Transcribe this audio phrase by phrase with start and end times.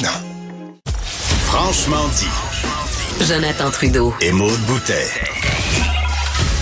[0.00, 0.20] maintenant.
[1.44, 3.26] Franchement dit.
[3.26, 4.14] Jonathan Trudeau.
[4.20, 5.06] Et Maude Boutet.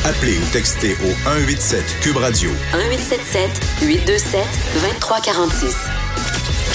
[0.05, 2.51] Appelez ou textez au 187 Cube Radio.
[2.73, 3.51] 1877
[3.83, 4.41] 827
[4.75, 5.77] 2346.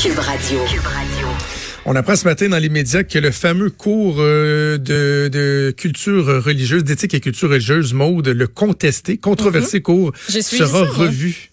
[0.01, 0.59] Cube Radio.
[0.65, 1.27] Cube Radio.
[1.85, 6.43] On apprend ce matin dans les médias que le fameux cours euh, de, de culture
[6.43, 11.52] religieuse, d'éthique et culture religieuse, Maude, le contesté, controversé cours, sera revu.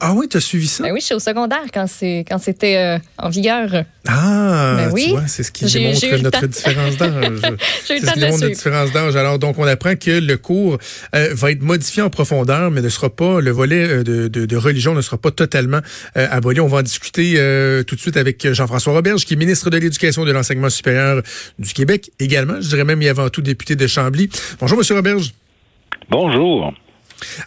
[0.00, 0.82] Ah oui, tu as suivi ça?
[0.82, 3.84] Ben oui, je suis au secondaire quand c'est quand c'était euh, en vigueur.
[4.06, 5.06] Ah, ben oui.
[5.06, 7.40] tu vois, c'est ce qui démontre notre différence d'âge.
[7.86, 9.16] j'ai eu le temps de notre différence d'âge.
[9.16, 10.78] Alors, donc, on apprend que le cours
[11.14, 14.46] euh, va être modifié en profondeur, mais ne sera pas, le volet euh, de, de,
[14.46, 15.80] de religion ne sera pas totalement
[16.14, 16.60] aboli.
[16.60, 17.34] On va en discuter
[17.86, 21.22] tout de suite avec Jean-François Roberge, qui est ministre de l'Éducation et de l'Enseignement supérieur
[21.58, 22.60] du Québec également.
[22.60, 24.28] Je dirais même, et avant tout, député de Chambly.
[24.60, 25.32] Bonjour, Monsieur Roberge.
[26.10, 26.72] Bonjour.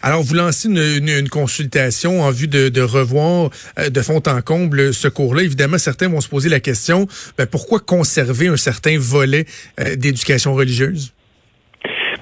[0.02, 5.08] Alors, vous lancez une, consultation en vue de, revoir euh, de fond en comble ce
[5.08, 5.42] cours-là.
[5.42, 7.06] Évidemment, certains vont se poser la question,
[7.38, 9.46] ben, pourquoi conserver un certain volet
[9.80, 11.12] euh, d'éducation religieuse?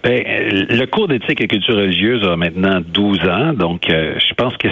[0.04, 4.56] Ben, le cours d'éthique et culture religieuse a maintenant 12 ans, donc euh, je pense
[4.56, 4.68] que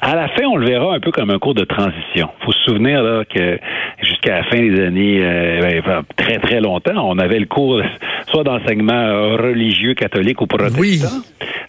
[0.00, 2.30] à la fin, on le verra un peu comme un cours de transition.
[2.42, 3.58] faut se souvenir là, que
[4.02, 7.82] jusqu'à la fin des années, ben, très très longtemps, on avait le cours
[8.30, 10.80] soit d'enseignement religieux catholique ou protestant.
[10.80, 11.02] Oui.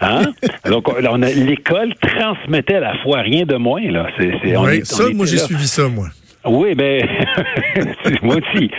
[0.02, 0.34] Hein?
[0.70, 3.82] Donc, on a, l'école transmettait la foi, rien de moins.
[3.90, 4.08] Là.
[4.18, 6.08] C'est, oui, ça, moi, j'ai suivi ça, moi.
[6.44, 7.08] Oui, ben,
[8.24, 8.72] moi aussi.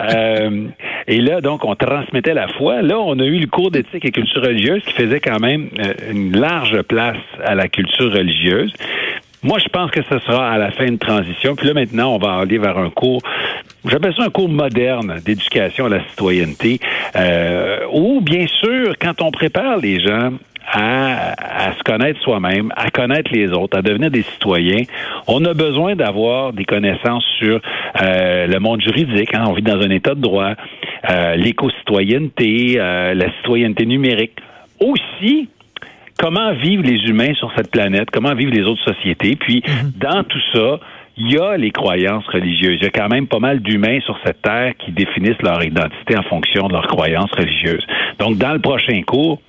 [0.00, 0.68] Euh,
[1.06, 2.80] et là, donc, on transmettait la foi.
[2.80, 5.92] Là, on a eu le cours d'éthique et culture religieuse qui faisait quand même euh,
[6.10, 8.72] une large place à la culture religieuse.
[9.42, 11.56] Moi, je pense que ce sera à la fin de transition.
[11.56, 13.22] Puis là, maintenant, on va aller vers un cours,
[13.86, 16.78] j'appelle ça un cours moderne d'éducation à la citoyenneté,
[17.16, 20.30] euh, où, bien sûr, quand on prépare les gens
[20.72, 24.84] à, se connaître soi-même, à connaître les autres, à devenir des citoyens.
[25.26, 27.60] On a besoin d'avoir des connaissances sur
[28.00, 29.34] euh, le monde juridique.
[29.34, 29.46] Hein.
[29.48, 30.52] On vit dans un état de droit,
[31.10, 34.36] euh, l'éco-citoyenneté, euh, la citoyenneté numérique.
[34.78, 35.48] Aussi,
[36.16, 39.34] comment vivent les humains sur cette planète, comment vivent les autres sociétés?
[39.34, 39.92] Puis, mhm.
[39.96, 40.78] dans tout ça,
[41.16, 42.78] il y a les croyances religieuses.
[42.80, 46.16] Il y a quand même pas mal d'humains sur cette terre qui définissent leur identité
[46.16, 47.86] en fonction de leurs croyances religieuses.
[48.18, 49.40] Donc, dans le prochain cours,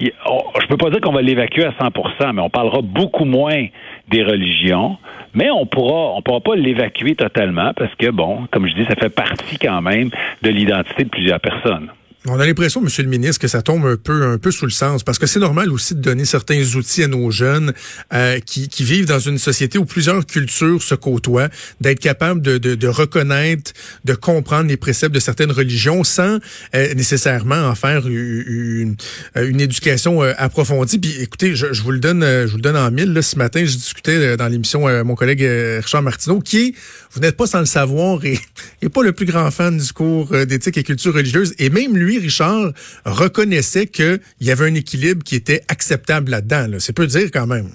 [0.00, 3.66] je ne peux pas dire qu'on va l'évacuer à 100% mais on parlera beaucoup moins
[4.08, 4.98] des religions,
[5.34, 8.94] mais on pourra, on pourra pas l'évacuer totalement parce que, bon, comme je dis, ça
[8.94, 10.10] fait partie quand même
[10.42, 11.90] de l'identité de plusieurs personnes.
[12.28, 14.72] On a l'impression, Monsieur le ministre, que ça tombe un peu, un peu sous le
[14.72, 17.72] sens, parce que c'est normal aussi de donner certains outils à nos jeunes
[18.12, 21.48] euh, qui, qui, vivent dans une société où plusieurs cultures se côtoient,
[21.80, 23.72] d'être capable de, de, de, reconnaître,
[24.04, 26.38] de comprendre les préceptes de certaines religions sans
[26.74, 28.96] euh, nécessairement en faire une,
[29.36, 30.98] une éducation euh, approfondie.
[30.98, 33.12] Puis, écoutez, je, je, vous le donne, je vous le donne en mille.
[33.12, 35.46] Là, ce matin, je discutais dans l'émission mon collègue
[35.80, 36.74] Richard Martineau, qui
[37.12, 38.38] vous n'êtes pas sans le savoir, et,
[38.82, 42.15] et pas le plus grand fan du cours d'éthique et culture religieuse, et même lui
[42.18, 42.72] Richard,
[43.04, 46.66] reconnaissait qu'il y avait un équilibre qui était acceptable là-dedans.
[46.78, 47.68] C'est peu dire quand même.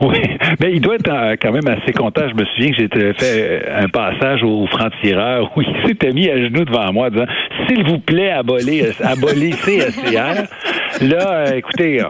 [0.00, 0.18] Oui,
[0.60, 2.22] mais il doit être euh, quand même assez content.
[2.26, 6.38] Je me souviens que j'ai fait un passage au franc-tireur où il s'était mis à
[6.38, 7.26] genoux devant moi disant
[7.68, 11.02] S'il vous plaît, abolissez, abolissez SCR.
[11.02, 12.02] Là, euh, écoutez,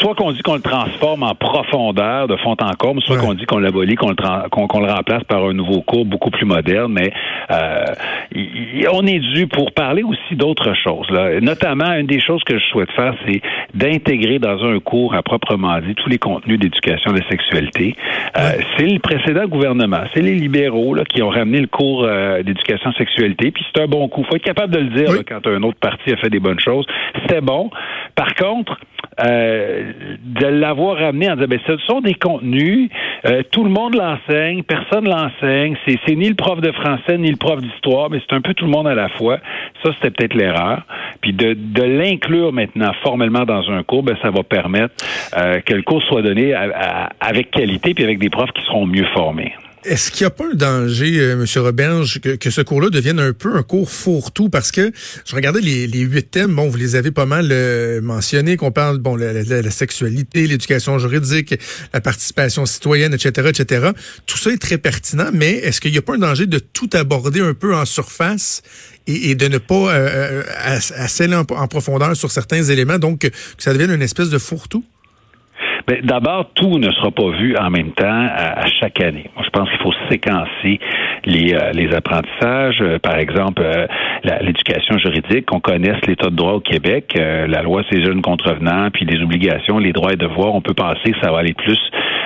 [0.00, 3.46] soit qu'on dit qu'on le transforme en profondeur de fond en comble, soit qu'on dit
[3.46, 6.92] qu'on l'abolit, qu'on le, qu'on, le remplace par un nouveau cours beaucoup plus moderne.
[6.92, 7.12] Mais
[7.50, 7.84] euh,
[8.92, 11.08] on est dû pour parler aussi d'autres choses.
[11.10, 11.40] Là.
[11.40, 13.40] Notamment, une des choses que je souhaite faire, c'est
[13.74, 17.96] d'intégrer dans un cours à proprement dit tous les contenus d'éducation de la sexualité.
[18.36, 22.42] Euh, c'est le précédent gouvernement, c'est les libéraux là, qui ont ramené le cours euh,
[22.42, 23.50] d'éducation sexualité.
[23.50, 24.24] Puis c'est un bon coup.
[24.24, 26.86] faut être capable de le dire quand un autre parti a fait des bonnes choses.
[27.22, 27.70] C'était bon.
[28.14, 28.78] Par contre,
[29.24, 29.92] euh,
[30.24, 32.88] de l'avoir ramené en disant ben, ce sont des contenus,
[33.26, 37.30] euh, tout le monde l'enseigne, personne l'enseigne, c'est, c'est ni le prof de français ni
[37.30, 39.38] le prof d'histoire, mais c'est un peu tout le monde à la fois.
[39.82, 40.82] Ça, c'était peut-être l'erreur.
[41.20, 44.94] Puis de, l'inclure maintenant formellement dans un cours, ben, ça va permettre
[45.36, 49.06] euh, que le cours soit donné avec qualité puis avec des profs qui seront mieux
[49.14, 49.52] formés.
[49.84, 51.62] Est-ce qu'il n'y a pas un danger, euh, M.
[51.62, 54.48] Roberge, que, ce cours-là devienne un peu un cours fourre-tout?
[54.48, 54.92] Parce que
[55.24, 58.98] je regardais les, huit thèmes, bon, vous les avez pas mal euh, mentionnés, qu'on parle,
[58.98, 61.54] bon, la, sexualité, l'éducation juridique,
[61.92, 63.90] la participation citoyenne, etc., etc.
[64.26, 66.90] Tout ça est très pertinent, mais est-ce qu'il n'y a pas un danger de tout
[66.94, 68.62] aborder un peu en surface
[69.06, 73.92] et, de ne pas euh, euh en, profondeur sur certains éléments, donc que ça devienne
[73.92, 74.84] une espèce de fourre-tout?
[75.88, 79.24] Ben, D'abord, tout ne sera pas vu en même temps à, chaque année.
[79.34, 80.78] Moi, je pense qu'il faut séquencer
[81.24, 82.82] les, euh, les apprentissages.
[82.82, 83.86] Euh, par exemple, euh,
[84.42, 89.06] l'éducation juridique, qu'on connaisse l'état de droit au Québec, la loi ces jeunes contrevenants, puis
[89.06, 90.54] les obligations, les droits et devoirs.
[90.54, 91.78] On peut penser que ça va aller plus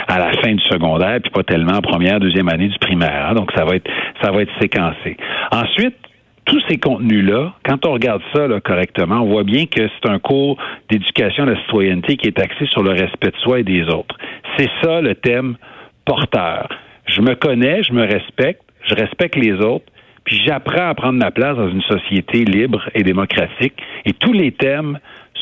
[0.09, 3.29] à la fin du secondaire, puis pas tellement en première, deuxième année du primaire.
[3.31, 3.35] Hein.
[3.35, 3.89] Donc, ça va être
[4.23, 5.17] ça va être séquencé.
[5.53, 5.97] Ensuite,
[6.45, 10.59] tous ces contenus-là, quand on regarde ça correctement, on voit bien que c'est un cours
[10.91, 14.17] d'éducation à la citoyenneté qui est axé sur le respect de soi et des autres.
[14.57, 15.57] C'est ça le thème
[16.05, 16.69] porteur.
[17.07, 19.87] Je me connais, je me respecte, je respecte les autres,
[20.25, 23.75] puis j'apprends à prendre ma place dans une société libre et démocratique.
[24.05, 24.99] Et tous les thèmes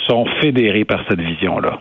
[0.09, 1.81] sont fédérés par cette vision-là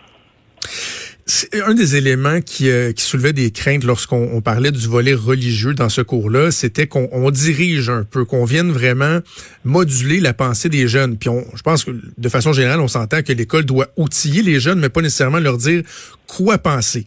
[1.66, 5.88] un des éléments qui, euh, qui soulevait des craintes lorsqu'on parlait du volet religieux dans
[5.88, 9.20] ce cours-là, c'était qu'on dirige un peu, qu'on vienne vraiment
[9.64, 11.16] moduler la pensée des jeunes.
[11.16, 14.60] Puis on, je pense que de façon générale, on s'entend que l'école doit outiller les
[14.60, 15.82] jeunes, mais pas nécessairement leur dire
[16.26, 17.04] quoi penser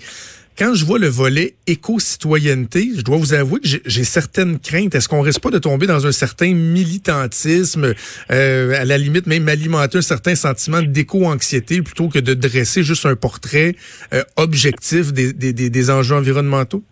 [0.58, 4.96] quand je vois le volet éco-citoyenneté, je dois vous avouer que j'ai certaines craintes.
[4.96, 7.94] Est-ce qu'on risque pas de tomber dans un certain militantisme,
[8.32, 13.06] euh, à la limite même alimenter un certain sentiment d'éco-anxiété plutôt que de dresser juste
[13.06, 13.76] un portrait
[14.14, 16.84] euh, objectif des, des, des enjeux environnementaux?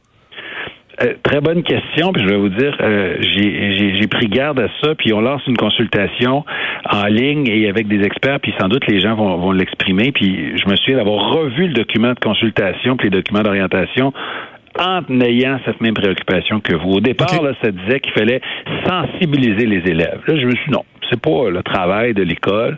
[1.01, 4.93] Euh, très bonne question, puis je vais vous dire, euh, j'ai pris garde à ça,
[4.95, 6.43] puis on lance une consultation
[6.89, 10.57] en ligne et avec des experts, puis sans doute les gens vont, vont l'exprimer, puis
[10.57, 14.13] je me souviens d'avoir revu le document de consultation, puis les documents d'orientation
[14.79, 16.91] en ayant cette même préoccupation que vous.
[16.93, 18.41] Au départ, là, ça disait qu'il fallait
[18.85, 20.21] sensibiliser les élèves.
[20.27, 22.77] Là, je me suis dit non, c'est pas le travail de l'école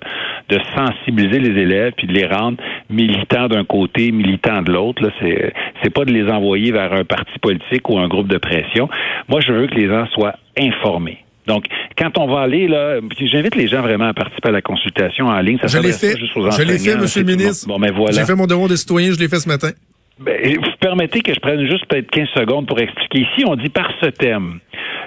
[0.49, 2.57] de sensibiliser les élèves puis de les rendre
[2.89, 5.03] militants d'un côté, militants de l'autre.
[5.03, 8.37] Là, c'est c'est pas de les envoyer vers un parti politique ou un groupe de
[8.37, 8.89] pression.
[9.29, 11.19] Moi, je veux que les gens soient informés.
[11.47, 11.65] Donc,
[11.97, 15.39] quand on va aller là, j'invite les gens vraiment à participer à la consultation en
[15.39, 15.57] ligne.
[15.59, 16.15] Ça je l'ai fait.
[16.17, 17.67] Je l'ai fait, Monsieur le ministre.
[17.67, 18.13] Bon, ben voilà.
[18.13, 19.11] J'ai fait mon devoir de citoyen.
[19.11, 19.69] Je l'ai fait ce matin.
[20.19, 23.21] Ben, vous permettez que je prenne juste peut-être 15 secondes pour expliquer.
[23.21, 24.59] Ici, on dit par ce thème.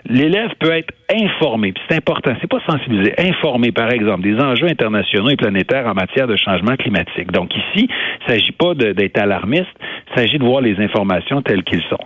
[0.09, 5.31] L'élève peut être informé, c'est important, c'est pas sensibilisé, informé, par exemple, des enjeux internationaux
[5.31, 7.33] et planétaires en matière de changement climatique.
[7.33, 9.67] Donc ici, il s'agit pas d'être alarmiste,
[10.11, 11.99] il s'agit de voir les informations telles qu'elles sont.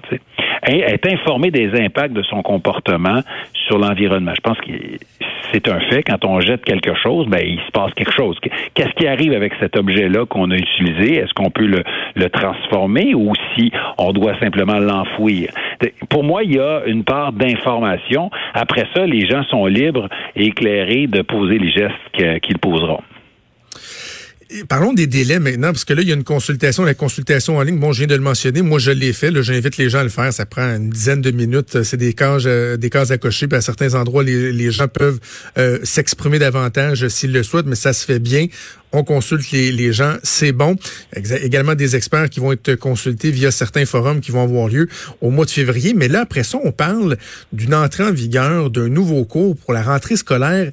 [0.68, 3.20] Et être informé des impacts de son comportement
[3.52, 4.32] sur l'environnement.
[4.34, 4.72] Je pense que
[5.52, 6.02] c'est un fait.
[6.02, 8.36] Quand on jette quelque chose, ben il se passe quelque chose.
[8.74, 11.16] Qu'est-ce qui arrive avec cet objet-là qu'on a utilisé?
[11.16, 11.82] Est-ce qu'on peut le,
[12.14, 15.50] le transformer ou si on doit simplement l'enfouir?
[16.08, 18.30] Pour moi, il y a une part d'information.
[18.54, 23.02] Après ça, les gens sont libres et éclairés de poser les gestes qu'ils poseront.
[24.68, 27.62] Parlons des délais maintenant, parce que là, il y a une consultation, la consultation en
[27.62, 27.78] ligne.
[27.78, 28.62] Bon, je viens de le mentionner.
[28.62, 29.30] Moi, je l'ai fait.
[29.42, 30.32] J'invite les gens à le faire.
[30.32, 31.84] Ça prend une dizaine de minutes.
[31.84, 33.46] C'est des cases, euh, des cases à cocher.
[33.46, 35.20] Puis à certains endroits, les, gens peuvent
[35.56, 38.46] euh, s'exprimer davantage s'ils le souhaitent, mais ça se fait bien.
[38.92, 40.76] On consulte les, les gens, c'est bon.
[41.14, 44.88] Également des experts qui vont être consultés via certains forums qui vont avoir lieu
[45.20, 45.94] au mois de février.
[45.94, 47.16] Mais là, après ça, on parle
[47.52, 50.72] d'une entrée en vigueur d'un nouveau cours pour la rentrée scolaire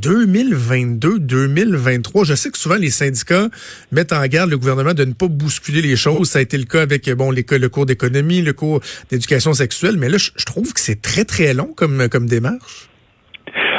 [0.00, 2.24] 2022-2023.
[2.24, 3.48] Je sais que souvent les syndicats
[3.92, 6.30] mettent en garde le gouvernement de ne pas bousculer les choses.
[6.30, 9.96] Ça a été le cas avec bon les, le cours d'économie, le cours d'éducation sexuelle,
[9.98, 12.90] mais là je, trouve que c'est très très long comme comme démarche.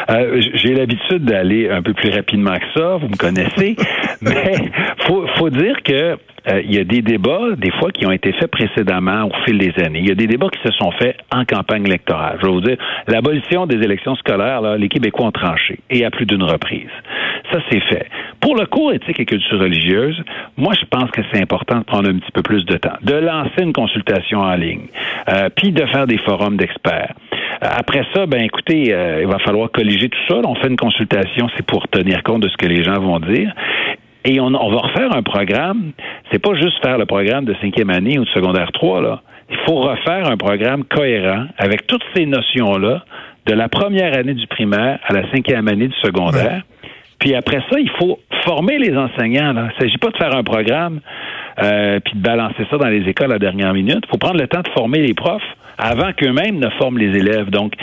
[0.09, 3.75] Euh, j'ai l'habitude d'aller un peu plus rapidement que ça, vous me connaissez,
[4.21, 4.71] mais
[5.05, 6.17] faut faut dire que
[6.47, 9.57] euh, il y a des débats, des fois, qui ont été faits précédemment au fil
[9.57, 9.99] des années.
[9.99, 12.37] Il y a des débats qui se sont faits en campagne électorale.
[12.41, 12.77] Je vais vous dire,
[13.07, 16.89] l'abolition des élections scolaires, là, les Québécois ont tranché, et à plus d'une reprise.
[17.51, 18.07] Ça, c'est fait.
[18.39, 20.21] Pour le cours éthique et culture religieuse,
[20.57, 23.15] moi, je pense que c'est important de prendre un petit peu plus de temps, de
[23.15, 24.87] lancer une consultation en ligne,
[25.27, 27.13] euh, puis de faire des forums d'experts.
[27.61, 30.35] Après ça, ben écoutez, euh, il va falloir colliger tout ça.
[30.43, 33.53] On fait une consultation, c'est pour tenir compte de ce que les gens vont dire.
[34.25, 35.93] Et on, on, va refaire un programme.
[36.31, 39.21] C'est pas juste faire le programme de cinquième année ou de secondaire 3, là.
[39.49, 43.03] Il faut refaire un programme cohérent avec toutes ces notions-là
[43.47, 46.61] de la première année du primaire à la cinquième année du secondaire.
[47.19, 49.53] Puis après ça, il faut former les enseignants.
[49.53, 49.69] Là.
[49.71, 51.01] Il ne s'agit pas de faire un programme
[51.61, 53.99] euh, puis de balancer ça dans les écoles à la dernière minute.
[54.03, 55.41] Il faut prendre le temps de former les profs
[55.77, 57.49] avant qu'eux-mêmes ne forment les élèves.
[57.49, 57.73] Donc,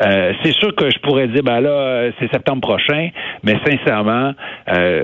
[0.00, 3.08] euh, c'est sûr que je pourrais dire, ben là, c'est septembre prochain,
[3.42, 4.32] mais sincèrement,
[4.68, 5.02] euh,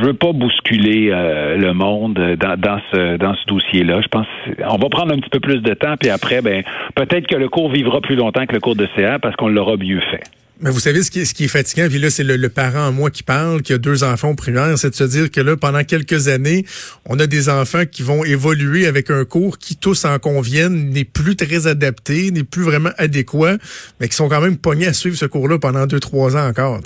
[0.00, 4.00] je, veux pas bousculer euh, le monde dans, ce dans ce dossier-là.
[4.00, 4.26] Je pense,
[4.68, 6.62] on va prendre un petit peu plus de temps, puis après, ben
[6.94, 9.76] peut-être que le cours vivra plus longtemps que le cours de CA parce qu'on l'aura
[9.76, 10.22] mieux fait.
[10.60, 12.92] Mais vous savez, ce qui est, ce qui fatigant, puis là, c'est le, parent en
[12.92, 15.84] moi qui parle, qui a deux enfants primaires, c'est de se dire que là, pendant
[15.84, 16.64] quelques années,
[17.08, 21.04] on a des enfants qui vont évoluer avec un cours qui, tous en conviennent, n'est
[21.04, 23.56] plus très adapté, n'est plus vraiment adéquat,
[24.00, 26.80] mais qui sont quand même pognés à suivre ce cours-là pendant deux, trois ans encore.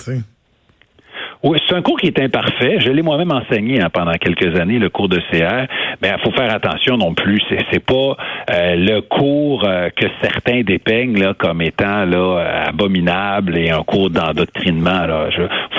[1.43, 2.79] Oui, c'est un cours qui est imparfait.
[2.79, 5.67] Je l'ai moi-même enseigné hein, pendant quelques années, le cours de CR,
[6.03, 7.41] ben faut faire attention non plus.
[7.71, 8.17] C'est, pas
[8.51, 14.09] euh, le cours euh, que certains dépeignent là comme étant là abominable et un cours
[14.09, 15.05] d'endoctrinement.
[15.07, 15.29] Là,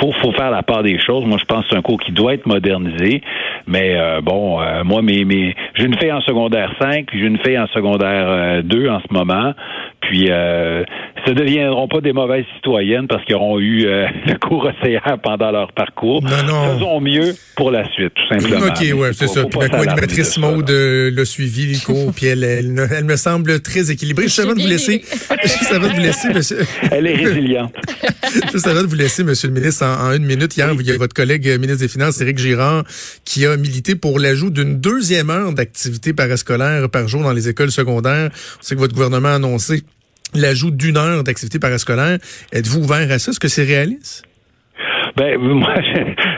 [0.01, 1.27] faut faut faire la part des choses.
[1.27, 3.21] Moi, je pense que c'est un cours qui doit être modernisé.
[3.67, 7.59] Mais bon, moi, mes, mes j'ai une fille en secondaire 5, puis j'ai une fille
[7.59, 9.55] en secondaire 2 en ce moment.
[10.09, 10.85] Puis euh,
[11.25, 15.19] ce ne deviendront pas des mauvaises citoyennes parce qu'ils auront eu euh, le cours océan
[15.23, 16.23] pendant leur parcours.
[16.23, 16.75] Non, non.
[16.75, 18.67] Faisons mieux pour la suite, tout simplement.
[18.67, 19.45] OK, ouais, c'est ça.
[19.45, 23.91] Puis ma co-animatrice Maude euh, l'a suivi, le cours, puis elle, elle, me semble très
[23.91, 24.25] équilibrée.
[24.25, 25.03] Juste avant de vous laisser,
[25.43, 26.59] juste avant de vous laisser, monsieur.
[26.91, 27.73] Elle est résiliente.
[28.53, 30.99] juste avant de vous laisser, monsieur le ministre, en, une minute, hier, il y a
[30.99, 32.85] votre collègue euh, ministre des Finances, Éric Girard,
[33.25, 37.71] qui a milité pour l'ajout d'une deuxième heure d'activité parascolaire par jour dans les écoles
[37.71, 38.31] secondaires.
[38.61, 39.83] C'est que votre gouvernement a annoncé
[40.35, 42.19] l'ajout d'une heure d'activité parascolaire.
[42.53, 43.31] Êtes-vous ouvert à ça?
[43.31, 44.25] Est-ce que c'est réaliste?
[45.17, 45.75] Ben, moi,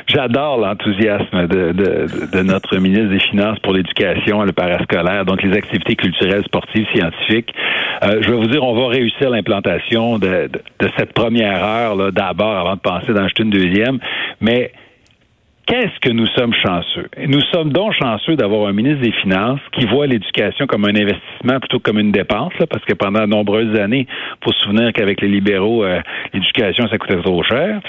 [0.06, 5.96] j'adore l'enthousiasme de, notre ministre des Finances pour l'éducation et le parascolaire, donc les activités
[5.96, 7.54] culturelles, sportives, scientifiques.
[8.02, 10.50] Euh, je vais vous dire, on va réussir l'implantation de,
[10.98, 13.98] cette première heure là d'abord avant de penser d'en acheter une deuxième.
[14.40, 14.72] Mais
[15.66, 17.08] Qu'est-ce que nous sommes chanceux?
[17.26, 21.58] Nous sommes donc chanceux d'avoir un ministre des Finances qui voit l'éducation comme un investissement
[21.58, 24.06] plutôt que comme une dépense, parce que pendant de nombreuses années,
[24.44, 26.00] faut se souvenir qu'avec les libéraux, euh,
[26.32, 27.80] l'éducation, ça coûtait trop cher.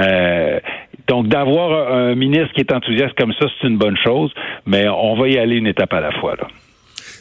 [0.00, 0.60] Euh,
[1.08, 4.32] donc, d'avoir un ministre qui est enthousiaste comme ça, c'est une bonne chose,
[4.64, 6.36] mais on va y aller une étape à la fois.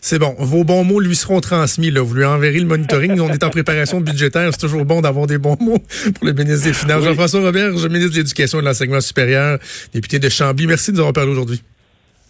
[0.02, 0.36] C'est bon.
[0.40, 1.92] Vos bons mots lui seront transmis.
[1.92, 2.02] Là.
[2.02, 3.20] Vous lui enverrez le monitoring.
[3.20, 4.50] On est en préparation budgétaire.
[4.52, 5.80] C'est toujours bon d'avoir des bons mots
[6.16, 7.04] pour le ministre des Finances.
[7.04, 9.60] Jean-François Robert, ministre de l'Éducation et de l'Enseignement supérieur,
[9.94, 10.68] député de Chambly.
[10.68, 11.62] Merci de nous avoir parlé aujourd'hui.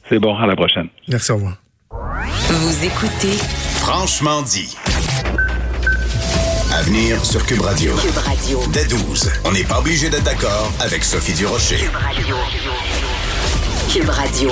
[0.10, 0.36] C'est bon.
[0.36, 0.88] À la prochaine.
[1.08, 1.32] Merci.
[1.32, 1.58] Au revoir.
[1.92, 3.38] Vous écoutez
[3.80, 4.76] Franchement dit.
[6.72, 7.96] Avenir sur Cube Radio.
[7.96, 8.60] Cube Radio.
[8.72, 9.32] Dès 12.
[9.46, 11.78] On n'est pas obligé d'être d'accord avec Sophie Durocher.
[11.78, 12.36] Cube Radio.
[13.92, 14.52] Cube Radio.